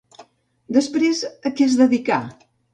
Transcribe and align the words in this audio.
Després 0.77 1.23
a 1.29 1.53
què 1.61 1.69
es 1.69 1.79
dedicà? 1.85 2.23